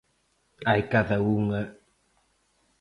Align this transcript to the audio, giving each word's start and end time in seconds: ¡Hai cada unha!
¡Hai 0.69 0.81
cada 0.93 1.17
unha! 1.37 1.61